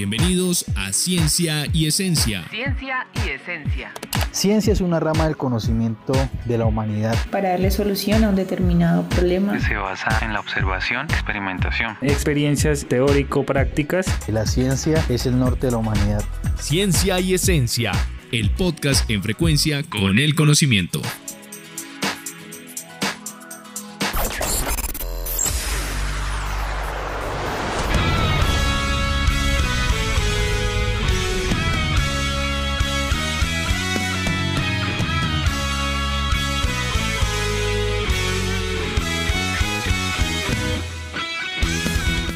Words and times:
Bienvenidos 0.00 0.64
a 0.76 0.94
Ciencia 0.94 1.66
y 1.74 1.84
Esencia. 1.84 2.42
Ciencia 2.48 3.06
y 3.22 3.28
Esencia. 3.28 3.92
Ciencia 4.30 4.72
es 4.72 4.80
una 4.80 4.98
rama 4.98 5.26
del 5.26 5.36
conocimiento 5.36 6.14
de 6.46 6.56
la 6.56 6.64
humanidad. 6.64 7.14
Para 7.30 7.50
darle 7.50 7.70
solución 7.70 8.24
a 8.24 8.30
un 8.30 8.34
determinado 8.34 9.06
problema. 9.10 9.60
Se 9.60 9.76
basa 9.76 10.24
en 10.24 10.32
la 10.32 10.40
observación, 10.40 11.04
experimentación. 11.10 11.98
Experiencias 12.00 12.86
teórico-prácticas. 12.88 14.06
La 14.30 14.46
ciencia 14.46 15.04
es 15.10 15.26
el 15.26 15.38
norte 15.38 15.66
de 15.66 15.72
la 15.72 15.76
humanidad. 15.76 16.24
Ciencia 16.58 17.20
y 17.20 17.34
Esencia, 17.34 17.92
el 18.32 18.48
podcast 18.52 19.10
en 19.10 19.22
frecuencia 19.22 19.82
con 19.82 20.18
el 20.18 20.34
conocimiento. 20.34 21.02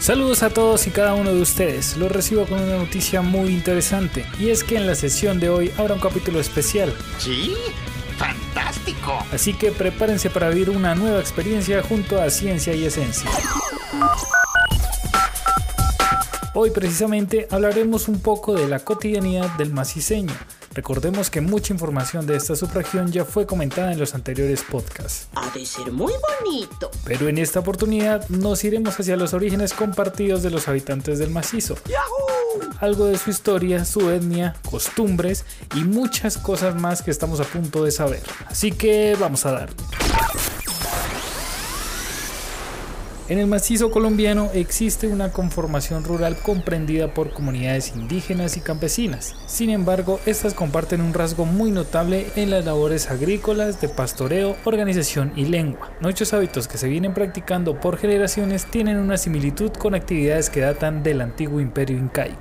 Saludos 0.05 0.43
a 0.43 0.51
todos 0.51 0.87
y 0.87 0.91
cada 0.91 1.15
uno 1.15 1.33
de 1.33 1.41
ustedes. 1.41 1.97
Los 1.97 2.13
recibo 2.13 2.45
con 2.45 2.61
una 2.61 2.77
noticia 2.77 3.23
muy 3.23 3.49
interesante 3.49 4.27
y 4.39 4.51
es 4.51 4.63
que 4.63 4.77
en 4.77 4.87
la 4.87 4.95
sesión 4.95 5.41
de 5.41 5.49
hoy 5.49 5.73
habrá 5.79 5.95
un 5.95 6.01
capítulo 6.01 6.41
especial. 6.41 6.95
Sí, 7.17 7.55
fantástico. 8.19 9.25
Así 9.33 9.55
que 9.55 9.73
prepárense 9.73 10.29
para 10.29 10.51
vivir 10.51 10.69
una 10.69 10.95
nueva 10.95 11.21
experiencia 11.21 11.83
junto 11.83 12.21
a 12.21 12.29
Ciencia 12.29 12.75
y 12.75 12.85
Esencia. 12.85 13.30
Hoy 16.52 16.68
precisamente 16.68 17.49
hablaremos 17.51 18.07
un 18.07 18.21
poco 18.21 18.52
de 18.52 18.68
la 18.68 18.80
cotidianidad 18.80 19.57
del 19.57 19.73
maciseño 19.73 20.35
Recordemos 20.75 21.30
que 21.30 21.41
mucha 21.41 21.73
información 21.73 22.27
de 22.27 22.37
esta 22.37 22.57
subregión 22.57 23.13
ya 23.13 23.25
fue 23.25 23.47
comentada 23.47 23.93
en 23.93 23.99
los 23.99 24.15
anteriores 24.15 24.65
podcasts. 24.69 25.29
Ha 25.37 25.49
de 25.51 25.65
ser 25.65 25.93
muy 25.93 26.13
bonito. 26.43 26.91
Pero 27.05 27.29
en 27.29 27.39
esta 27.39 27.61
oportunidad 27.61 28.29
nos 28.29 28.65
iremos 28.65 28.99
hacia 28.99 29.17
los 29.17 29.35
orígenes 29.35 29.73
compartidos 29.73 30.43
de 30.43 30.51
los 30.51 30.67
habitantes 30.67 31.21
del 31.21 31.30
macizo. 31.30 31.77
¡Yahoo! 31.87 32.71
Algo 32.80 33.07
de 33.07 33.19
su 33.19 33.30
historia, 33.30 33.85
su 33.85 34.11
etnia, 34.11 34.57
costumbres 34.69 35.45
y 35.77 35.85
muchas 35.85 36.39
cosas 36.39 36.75
más 36.75 37.02
que 37.02 37.13
estamos 37.13 37.41
a 37.41 37.45
punto 37.45 37.85
de 37.85 37.93
saber. 37.93 38.23
Así 38.49 38.73
que 38.73 39.17
vamos 39.19 39.47
a 39.47 39.52
darle. 39.52 39.77
En 43.27 43.39
el 43.39 43.47
macizo 43.47 43.91
colombiano 43.91 44.51
existe 44.53 45.07
una 45.07 45.33
conformación 45.33 46.05
rural 46.05 46.37
comprendida 46.37 47.15
por 47.15 47.33
comunidades 47.33 47.95
indígenas 47.97 48.59
y 48.59 48.61
campesinas. 48.61 49.35
Sin 49.47 49.71
embargo, 49.71 50.21
estas 50.27 50.53
comparten 50.53 51.01
un 51.01 51.15
rasgo 51.15 51.47
muy 51.47 51.71
notable 51.71 52.27
en 52.37 52.51
las 52.51 52.67
labores 52.67 53.11
agrícolas, 53.11 53.80
de 53.80 53.89
pastoreo, 53.89 54.57
organización 54.65 55.33
y 55.37 55.47
lengua. 55.47 55.91
Muchos 56.02 56.35
hábitos 56.35 56.69
que 56.69 56.77
se 56.77 56.89
vienen 56.89 57.15
practicando 57.15 57.80
por 57.80 57.97
generaciones 57.97 58.67
tienen 58.67 58.99
una 58.99 59.17
similitud 59.17 59.71
con 59.71 59.95
actividades 59.95 60.51
que 60.51 60.61
datan 60.61 61.02
del 61.02 61.23
antiguo 61.23 61.61
imperio 61.61 61.97
incaico. 61.97 62.37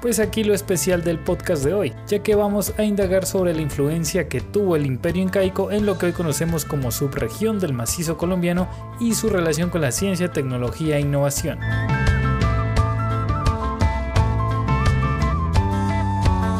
Pues 0.00 0.18
aquí 0.18 0.44
lo 0.44 0.54
especial 0.54 1.04
del 1.04 1.18
podcast 1.18 1.62
de 1.62 1.74
hoy, 1.74 1.92
ya 2.06 2.20
que 2.20 2.34
vamos 2.34 2.72
a 2.78 2.84
indagar 2.84 3.26
sobre 3.26 3.52
la 3.52 3.60
influencia 3.60 4.28
que 4.28 4.40
tuvo 4.40 4.74
el 4.74 4.86
imperio 4.86 5.22
incaico 5.22 5.70
en 5.70 5.84
lo 5.84 5.98
que 5.98 6.06
hoy 6.06 6.12
conocemos 6.12 6.64
como 6.64 6.90
subregión 6.90 7.60
del 7.60 7.74
macizo 7.74 8.16
colombiano 8.16 8.66
y 8.98 9.12
su 9.14 9.28
relación 9.28 9.68
con 9.68 9.82
la 9.82 9.92
ciencia, 9.92 10.32
tecnología 10.32 10.96
e 10.96 11.00
innovación. 11.00 11.58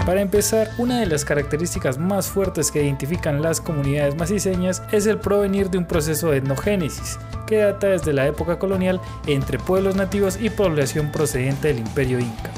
Para 0.05 0.21
empezar, 0.21 0.69
una 0.77 1.01
de 1.01 1.07
las 1.07 1.25
características 1.25 1.97
más 1.97 2.27
fuertes 2.27 2.71
que 2.71 2.83
identifican 2.83 3.41
las 3.41 3.63
comunidades 3.63 4.17
maciseñas 4.17 4.83
es 4.93 5.07
el 5.07 5.19
provenir 5.19 5.71
de 5.71 5.79
un 5.79 5.87
proceso 5.87 6.31
de 6.31 6.39
etnogénesis, 6.39 7.19
que 7.47 7.59
data 7.59 7.87
desde 7.87 8.13
la 8.13 8.27
época 8.27 8.59
colonial 8.59 9.01
entre 9.27 9.59
pueblos 9.59 9.97
nativos 9.97 10.39
y 10.39 10.51
población 10.51 11.11
procedente 11.11 11.69
del 11.69 11.79
imperio 11.79 12.19
inca. 12.19 12.51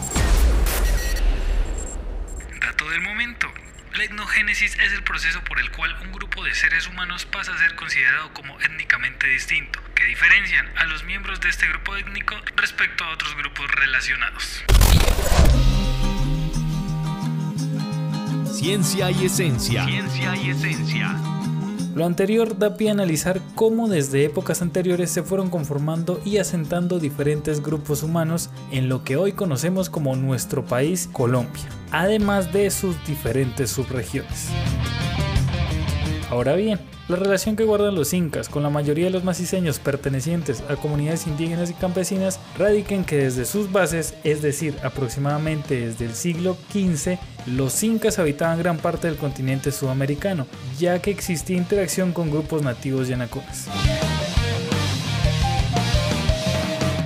Etnogénesis 4.03 4.77
es 4.79 4.93
el 4.93 5.03
proceso 5.03 5.43
por 5.45 5.59
el 5.59 5.71
cual 5.71 5.97
un 6.03 6.13
grupo 6.13 6.45
de 6.45 6.55
seres 6.55 6.87
humanos 6.87 7.25
pasa 7.25 7.55
a 7.55 7.59
ser 7.59 7.75
considerado 7.77 8.33
como 8.35 8.61
étnicamente 8.61 9.27
distinto, 9.27 9.81
que 9.95 10.05
diferencian 10.05 10.67
a 10.77 10.85
los 10.85 11.05
miembros 11.05 11.41
de 11.41 11.49
este 11.49 11.67
grupo 11.67 11.97
étnico 11.97 12.35
respecto 12.57 13.05
a 13.05 13.11
otros 13.11 13.35
grupos 13.37 13.71
relacionados. 13.71 14.65
Ciencia 18.53 19.11
y 19.11 19.27
esencia. 19.27 19.85
Ciencia 19.85 20.37
y 20.37 20.51
esencia. 20.51 21.32
Lo 21.95 22.07
anterior 22.07 22.57
da 22.57 22.77
pie 22.77 22.89
a 22.89 22.93
analizar 22.93 23.41
cómo 23.55 23.87
desde 23.87 24.25
épocas 24.25 24.63
anteriores 24.63 25.11
se 25.11 25.23
fueron 25.23 25.51
conformando 25.51 26.21
y 26.25 26.39
asentando 26.39 26.99
diferentes 26.99 27.63
grupos 27.63 28.03
humanos 28.03 28.49
en 28.71 28.89
lo 28.89 29.05
que 29.05 29.17
hoy 29.17 29.33
conocemos 29.33 29.91
como 29.91 30.17
nuestro 30.17 30.65
país 30.65 31.11
Colombia, 31.13 31.65
además 31.91 32.51
de 32.51 32.71
sus 32.71 32.97
diferentes 33.07 33.71
subregiones. 33.71 34.49
Ahora 36.33 36.55
bien, 36.55 36.81
la 37.09 37.17
relación 37.17 37.57
que 37.57 37.65
guardan 37.65 37.95
los 37.95 38.15
incas 38.15 38.49
con 38.49 38.63
la 38.63 38.71
mayoría 38.71 39.05
de 39.05 39.11
los 39.11 39.23
maciseños 39.23 39.79
pertenecientes 39.79 40.65
a 40.71 40.77
comunidades 40.77 41.27
indígenas 41.27 41.69
y 41.69 41.75
campesinas 41.75 42.41
radica 42.57 42.95
en 42.95 43.05
que 43.05 43.17
desde 43.17 43.45
sus 43.45 43.71
bases, 43.71 44.15
es 44.25 44.41
decir, 44.41 44.75
aproximadamente 44.83 45.89
desde 45.89 46.07
el 46.07 46.15
siglo 46.15 46.57
XV, 46.73 47.19
los 47.49 47.83
incas 47.83 48.19
habitaban 48.19 48.59
gran 48.59 48.79
parte 48.79 49.09
del 49.09 49.19
continente 49.19 49.73
sudamericano, 49.73 50.47
ya 50.79 51.03
que 51.03 51.11
existía 51.11 51.59
interacción 51.59 52.13
con 52.13 52.31
grupos 52.31 52.63
nativos 52.63 53.09
yanaconas. 53.09 53.69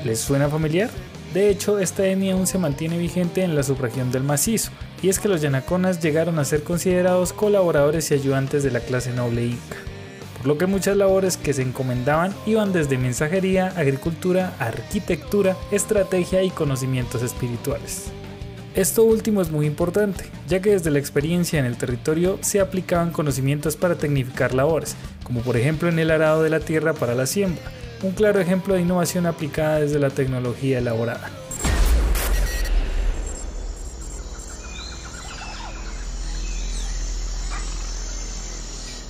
¿Les 0.05 0.21
suena 0.21 0.49
familiar? 0.49 0.89
De 1.35 1.51
hecho, 1.51 1.81
esta 1.81 2.07
etnia 2.07 2.35
aún 2.35 2.47
se 2.47 2.59
mantiene 2.59 2.97
vigente 2.97 3.43
en 3.43 3.57
la 3.57 3.65
subregión 3.65 4.13
del 4.13 4.23
macizo, 4.23 4.71
y 5.03 5.09
es 5.09 5.19
que 5.19 5.29
los 5.29 5.41
yanaconas 5.41 6.01
llegaron 6.01 6.39
a 6.39 6.45
ser 6.45 6.63
considerados 6.63 7.33
colaboradores 7.33 8.11
y 8.11 8.15
ayudantes 8.15 8.63
de 8.63 8.71
la 8.71 8.81
clase 8.81 9.13
noble 9.13 9.47
inca, 9.47 9.77
por 10.37 10.47
lo 10.47 10.59
que 10.59 10.67
muchas 10.67 10.97
labores 10.97 11.37
que 11.37 11.53
se 11.53 11.63
encomendaban 11.63 12.35
iban 12.47 12.73
desde 12.73 12.99
mensajería, 12.99 13.69
agricultura, 13.77 14.55
arquitectura, 14.59 15.57
estrategia 15.71 16.43
y 16.43 16.51
conocimientos 16.51 17.23
espirituales. 17.23 18.11
Esto 18.75 19.05
último 19.05 19.41
es 19.41 19.51
muy 19.51 19.65
importante, 19.65 20.25
ya 20.47 20.61
que 20.61 20.73
desde 20.73 20.91
la 20.91 20.99
experiencia 20.99 21.59
en 21.59 21.65
el 21.65 21.79
territorio 21.79 22.39
se 22.43 22.61
aplicaban 22.61 23.11
conocimientos 23.11 23.75
para 23.75 23.95
tecnificar 23.95 24.53
labores, 24.53 24.97
como 25.25 25.41
por 25.41 25.57
ejemplo 25.57 25.89
en 25.89 25.99
el 25.99 26.11
arado 26.11 26.43
de 26.43 26.51
la 26.51 26.61
tierra 26.61 26.93
para 26.93 27.15
la 27.15 27.25
siembra, 27.25 27.65
un 28.03 28.13
claro 28.13 28.39
ejemplo 28.39 28.75
de 28.75 28.83
innovación 28.83 29.25
aplicada 29.25 29.81
desde 29.81 29.99
la 29.99 30.11
tecnología 30.11 30.79
elaborada. 30.79 31.31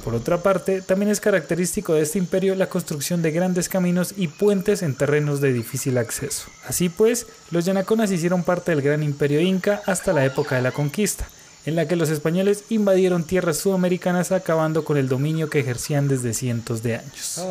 Por 0.06 0.14
otra 0.14 0.40
parte, 0.40 0.82
también 0.82 1.10
es 1.10 1.18
característico 1.18 1.94
de 1.94 2.02
este 2.02 2.20
imperio 2.20 2.54
la 2.54 2.68
construcción 2.68 3.22
de 3.22 3.32
grandes 3.32 3.68
caminos 3.68 4.14
y 4.16 4.28
puentes 4.28 4.82
en 4.82 4.94
terrenos 4.94 5.40
de 5.40 5.52
difícil 5.52 5.98
acceso. 5.98 6.46
Así 6.64 6.88
pues, 6.88 7.26
los 7.50 7.64
yanaconas 7.64 8.12
hicieron 8.12 8.44
parte 8.44 8.70
del 8.70 8.82
gran 8.82 9.02
imperio 9.02 9.40
inca 9.40 9.82
hasta 9.84 10.12
la 10.12 10.24
época 10.24 10.54
de 10.54 10.62
la 10.62 10.70
conquista, 10.70 11.26
en 11.64 11.74
la 11.74 11.88
que 11.88 11.96
los 11.96 12.10
españoles 12.10 12.62
invadieron 12.68 13.24
tierras 13.24 13.56
sudamericanas 13.56 14.30
acabando 14.30 14.84
con 14.84 14.96
el 14.96 15.08
dominio 15.08 15.50
que 15.50 15.58
ejercían 15.58 16.06
desde 16.06 16.34
cientos 16.34 16.84
de 16.84 16.98
años. 16.98 17.44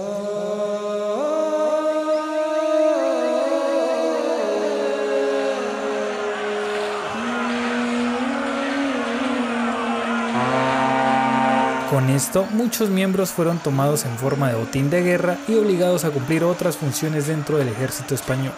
Con 11.95 12.09
esto, 12.09 12.45
muchos 12.51 12.89
miembros 12.89 13.29
fueron 13.29 13.57
tomados 13.57 14.03
en 14.03 14.17
forma 14.17 14.49
de 14.49 14.55
botín 14.55 14.89
de 14.89 15.01
guerra 15.01 15.37
y 15.47 15.55
obligados 15.55 16.03
a 16.03 16.11
cumplir 16.11 16.43
otras 16.43 16.75
funciones 16.75 17.27
dentro 17.27 17.57
del 17.57 17.69
ejército 17.69 18.13
español. 18.13 18.51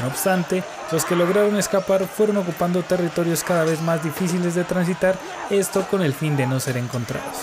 No 0.00 0.06
obstante, 0.06 0.62
los 0.92 1.04
que 1.04 1.16
lograron 1.16 1.56
escapar 1.56 2.06
fueron 2.06 2.36
ocupando 2.36 2.84
territorios 2.84 3.42
cada 3.42 3.64
vez 3.64 3.82
más 3.82 4.04
difíciles 4.04 4.54
de 4.54 4.62
transitar, 4.62 5.18
esto 5.50 5.84
con 5.90 6.02
el 6.02 6.14
fin 6.14 6.36
de 6.36 6.46
no 6.46 6.60
ser 6.60 6.76
encontrados. 6.76 7.36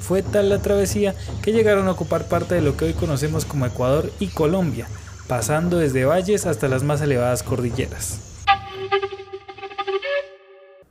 Fue 0.00 0.22
tal 0.22 0.48
la 0.48 0.62
travesía 0.62 1.14
que 1.42 1.52
llegaron 1.52 1.88
a 1.88 1.92
ocupar 1.92 2.26
parte 2.26 2.54
de 2.54 2.62
lo 2.62 2.74
que 2.74 2.86
hoy 2.86 2.94
conocemos 2.94 3.44
como 3.44 3.66
Ecuador 3.66 4.10
y 4.18 4.28
Colombia, 4.28 4.88
pasando 5.28 5.76
desde 5.76 6.06
valles 6.06 6.46
hasta 6.46 6.68
las 6.68 6.82
más 6.82 7.02
elevadas 7.02 7.42
cordilleras. 7.42 8.33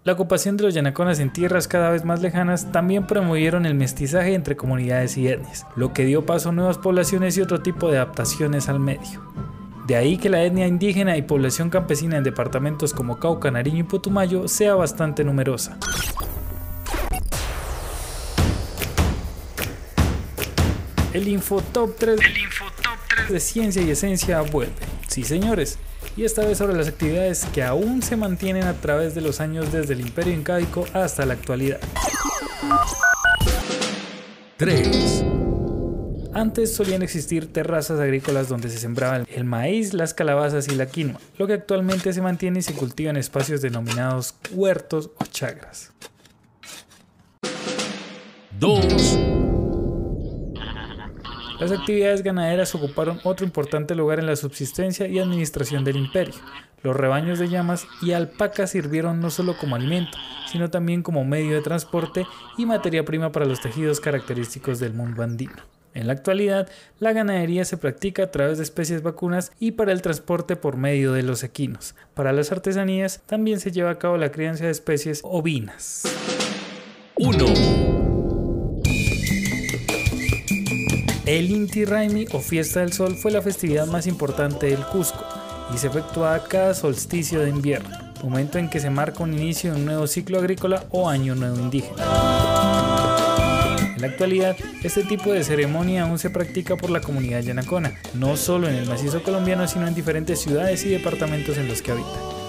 La 0.05 0.11
ocupación 0.11 0.57
de 0.57 0.63
los 0.63 0.73
yanaconas 0.73 1.19
en 1.19 1.31
tierras 1.31 1.69
cada 1.69 1.89
vez 1.89 2.03
más 2.03 2.21
lejanas 2.21 2.73
también 2.73 3.07
promovieron 3.07 3.65
el 3.65 3.73
mestizaje 3.73 4.33
entre 4.33 4.57
comunidades 4.57 5.15
y 5.15 5.29
etnias, 5.29 5.65
lo 5.77 5.93
que 5.93 6.03
dio 6.03 6.25
paso 6.25 6.49
a 6.49 6.51
nuevas 6.51 6.77
poblaciones 6.77 7.37
y 7.37 7.41
otro 7.41 7.61
tipo 7.61 7.89
de 7.89 7.99
adaptaciones 7.99 8.67
al 8.67 8.81
medio. 8.81 9.23
De 9.87 9.95
ahí 9.95 10.17
que 10.17 10.27
la 10.27 10.43
etnia 10.43 10.67
indígena 10.67 11.15
y 11.15 11.21
población 11.21 11.69
campesina 11.69 12.17
en 12.17 12.25
departamentos 12.25 12.93
como 12.93 13.17
Cauca, 13.17 13.49
Nariño 13.49 13.79
y 13.79 13.83
Putumayo 13.83 14.49
sea 14.49 14.75
bastante 14.75 15.23
numerosa. 15.23 15.77
El 21.13 21.29
Infotop 21.29 21.95
3, 21.97 22.19
El 22.19 22.37
Infotop 22.39 22.97
3 23.15 23.29
de 23.29 23.39
Ciencia 23.39 23.81
y 23.81 23.91
Esencia 23.91 24.41
vuelve. 24.41 24.73
Sí, 25.07 25.23
señores. 25.23 25.79
Y 26.15 26.25
esta 26.25 26.45
vez 26.45 26.59
sobre 26.59 26.75
las 26.75 26.87
actividades 26.87 27.45
que 27.53 27.63
aún 27.63 28.03
se 28.03 28.15
mantienen 28.15 28.63
a 28.63 28.73
través 28.73 29.15
de 29.15 29.21
los 29.21 29.41
años 29.41 29.71
desde 29.71 29.93
el 29.93 30.01
Imperio 30.01 30.33
Incaico 30.33 30.85
hasta 30.93 31.25
la 31.25 31.33
actualidad. 31.33 31.79
3. 34.57 35.25
Antes 36.35 36.75
solían 36.75 37.01
existir 37.01 37.51
terrazas 37.51 37.99
agrícolas 37.99 38.47
donde 38.47 38.69
se 38.69 38.77
sembraban 38.77 39.25
el 39.29 39.43
maíz, 39.43 39.93
las 39.93 40.13
calabazas 40.13 40.67
y 40.67 40.75
la 40.75 40.85
quinoa, 40.85 41.19
lo 41.37 41.47
que 41.47 41.53
actualmente 41.53 42.13
se 42.13 42.21
mantiene 42.21 42.59
y 42.59 42.63
se 42.63 42.73
cultiva 42.73 43.09
en 43.09 43.17
espacios 43.17 43.61
denominados 43.61 44.35
huertos 44.51 45.11
o 45.19 45.25
chagras. 45.25 45.91
2. 48.59 49.42
Las 51.59 51.71
actividades 51.71 52.23
ganaderas 52.23 52.73
ocuparon 52.75 53.19
otro 53.23 53.45
importante 53.45 53.95
lugar 53.95 54.19
en 54.19 54.25
la 54.25 54.35
subsistencia 54.35 55.07
y 55.07 55.19
administración 55.19 55.83
del 55.83 55.97
imperio. 55.97 56.35
Los 56.81 56.95
rebaños 56.95 57.39
de 57.39 57.47
llamas 57.47 57.87
y 58.01 58.11
alpacas 58.11 58.71
sirvieron 58.71 59.21
no 59.21 59.29
solo 59.29 59.55
como 59.57 59.75
alimento, 59.75 60.17
sino 60.51 60.69
también 60.69 61.01
como 61.01 61.23
medio 61.23 61.55
de 61.55 61.61
transporte 61.61 62.25
y 62.57 62.65
materia 62.65 63.05
prima 63.05 63.31
para 63.31 63.45
los 63.45 63.61
tejidos 63.61 63.99
característicos 63.99 64.79
del 64.79 64.93
mundo 64.93 65.23
andino. 65.23 65.55
En 65.93 66.07
la 66.07 66.13
actualidad, 66.13 66.67
la 66.99 67.13
ganadería 67.13 67.65
se 67.65 67.77
practica 67.77 68.23
a 68.23 68.31
través 68.31 68.57
de 68.57 68.63
especies 68.63 69.03
vacunas 69.03 69.51
y 69.59 69.71
para 69.71 69.91
el 69.91 70.01
transporte 70.01 70.55
por 70.55 70.75
medio 70.75 71.13
de 71.13 71.23
los 71.23 71.43
equinos. 71.43 71.95
Para 72.15 72.33
las 72.33 72.51
artesanías 72.51 73.21
también 73.27 73.59
se 73.59 73.71
lleva 73.71 73.91
a 73.91 73.99
cabo 73.99 74.17
la 74.17 74.31
crianza 74.31 74.65
de 74.65 74.71
especies 74.71 75.21
ovinas. 75.23 76.03
1. 77.15 77.92
El 81.25 81.51
Inti 81.51 81.85
Raimi 81.85 82.25
o 82.33 82.39
Fiesta 82.39 82.81
del 82.81 82.91
Sol 82.91 83.15
fue 83.15 83.31
la 83.31 83.41
festividad 83.41 83.87
más 83.87 84.07
importante 84.07 84.65
del 84.65 84.85
Cusco 84.85 85.23
y 85.73 85.77
se 85.77 85.87
efectuaba 85.87 86.43
cada 86.43 86.73
solsticio 86.73 87.39
de 87.39 87.49
invierno, 87.49 87.89
momento 88.21 88.57
en 88.57 88.69
que 88.69 88.81
se 88.81 88.89
marca 88.89 89.23
un 89.23 89.33
inicio 89.33 89.71
de 89.71 89.79
un 89.79 89.85
nuevo 89.85 90.05
ciclo 90.05 90.39
agrícola 90.39 90.83
o 90.89 91.07
año 91.07 91.33
nuevo 91.33 91.57
indígena. 91.57 92.03
En 93.95 94.01
la 94.01 94.07
actualidad, 94.07 94.57
este 94.83 95.03
tipo 95.03 95.31
de 95.31 95.45
ceremonia 95.45 96.03
aún 96.03 96.19
se 96.19 96.29
practica 96.29 96.75
por 96.75 96.89
la 96.89 96.99
comunidad 96.99 97.39
yanacona, 97.39 97.93
no 98.15 98.35
solo 98.35 98.67
en 98.67 98.75
el 98.75 98.85
macizo 98.85 99.23
colombiano, 99.23 99.65
sino 99.65 99.87
en 99.87 99.95
diferentes 99.95 100.41
ciudades 100.41 100.83
y 100.83 100.89
departamentos 100.89 101.57
en 101.57 101.69
los 101.69 101.81
que 101.81 101.91
habita. 101.93 102.42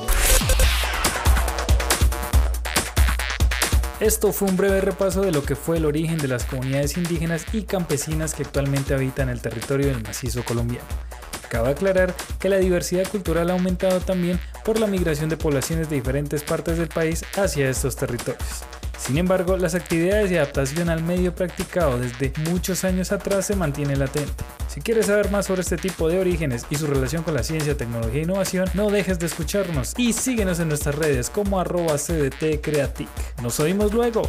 Esto 4.05 4.35
fue 4.35 4.49
un 4.49 4.59
breve 4.59 4.83
repaso 4.83 5.23
de 5.23 5.33
lo 5.33 5.43
que 5.43 5.56
fue 5.56 5.79
el 5.79 5.87
origen 5.87 6.19
de 6.19 6.29
las 6.29 6.45
comunidades 6.45 6.99
indígenas 6.99 7.47
y 7.55 7.62
campesinas 7.62 8.35
que 8.35 8.43
actualmente 8.43 8.93
habitan 8.93 9.31
el 9.31 9.41
territorio 9.41 9.87
del 9.87 10.03
macizo 10.03 10.45
colombiano. 10.45 10.87
Cabe 11.49 11.71
aclarar 11.71 12.15
que 12.39 12.51
la 12.51 12.59
diversidad 12.59 13.09
cultural 13.09 13.49
ha 13.49 13.55
aumentado 13.55 14.01
también 14.01 14.39
por 14.62 14.79
la 14.79 14.89
migración 14.89 15.31
de 15.31 15.39
poblaciones 15.39 15.89
de 15.89 15.97
diferentes 15.97 16.43
partes 16.43 16.77
del 16.77 16.89
país 16.89 17.25
hacia 17.35 17.71
estos 17.71 17.97
territorios. 17.97 18.65
Sin 19.06 19.19
embargo, 19.19 19.59
las 19.59 19.75
actividades 19.75 20.31
de 20.31 20.39
adaptación 20.39 20.89
al 20.89 21.03
medio 21.03 21.35
practicado 21.35 21.99
desde 21.99 22.33
muchos 22.49 22.85
años 22.85 23.12
atrás 23.12 23.45
se 23.45 23.55
mantienen 23.55 23.99
latente. 23.99 24.33
Si 24.67 24.81
quieres 24.81 25.06
saber 25.06 25.31
más 25.31 25.45
sobre 25.45 25.61
este 25.61 25.77
tipo 25.77 26.09
de 26.09 26.19
orígenes 26.19 26.65
y 26.71 26.77
su 26.77 26.87
relación 26.87 27.23
con 27.23 27.35
la 27.35 27.43
ciencia, 27.43 27.77
tecnología 27.77 28.21
e 28.21 28.25
innovación, 28.25 28.67
no 28.73 28.89
dejes 28.89 29.19
de 29.19 29.27
escucharnos 29.27 29.93
y 29.99 30.15
síguenos 30.15 30.59
en 30.59 30.69
nuestras 30.69 30.95
redes 30.95 31.29
como 31.29 31.61
arroba 31.61 31.97
CDT 31.99 32.62
Creatic. 32.62 33.11
Nos 33.43 33.61
oímos 33.61 33.93
luego. 33.93 34.23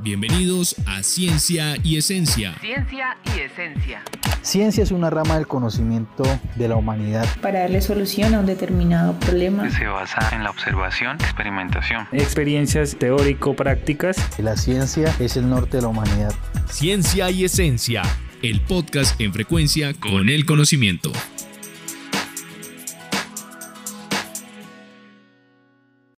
Bienvenidos 0.00 0.74
a 0.86 1.04
Ciencia 1.04 1.76
y 1.84 1.96
Esencia. 1.96 2.56
Ciencia 2.60 3.16
y 3.24 3.40
esencia. 3.40 4.02
Ciencia 4.42 4.82
es 4.82 4.90
una 4.90 5.10
rama 5.10 5.36
del 5.36 5.46
conocimiento 5.46 6.24
de 6.56 6.68
la 6.68 6.76
humanidad 6.76 7.26
para 7.42 7.60
darle 7.60 7.80
solución 7.80 8.34
a 8.34 8.40
un 8.40 8.46
determinado 8.46 9.14
problema. 9.18 9.68
Se 9.70 9.86
basa 9.86 10.34
en 10.34 10.44
la 10.44 10.50
observación, 10.50 11.16
experimentación. 11.20 12.06
Experiencias 12.12 12.96
teórico-prácticas. 12.96 14.16
La 14.38 14.56
ciencia 14.56 15.14
es 15.18 15.36
el 15.36 15.48
norte 15.48 15.78
de 15.78 15.82
la 15.82 15.88
humanidad. 15.88 16.32
Ciencia 16.70 17.30
y 17.30 17.44
Esencia, 17.44 18.02
el 18.42 18.60
podcast 18.60 19.20
en 19.20 19.32
frecuencia 19.32 19.94
con 19.94 20.28
el 20.28 20.46
conocimiento. 20.46 21.12